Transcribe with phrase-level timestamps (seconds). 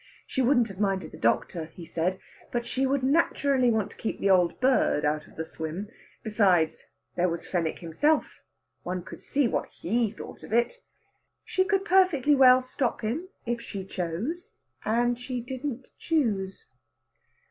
[0.25, 2.17] She wouldn't have minded the doctor, he said,
[2.51, 5.89] but she would naturally want to keep the old bird out of the swim.
[6.23, 6.85] Besides,
[7.15, 8.39] there was Fenwick himself
[8.81, 10.81] one could see what he thought of it!
[11.45, 14.53] She could perfectly well stop him if she chose,
[14.83, 16.67] and she didn't choose.